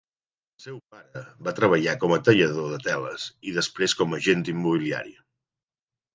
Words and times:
El 0.59 0.61
seu 0.63 0.77
pare 0.95 1.21
va 1.47 1.53
treballar 1.59 1.93
com 2.05 2.13
a 2.15 2.17
tallador 2.29 2.73
de 2.73 2.81
teles 2.89 3.27
i 3.51 3.55
després 3.59 3.95
com 4.01 4.19
a 4.19 4.21
agent 4.23 4.43
immobiliari. 4.57 5.17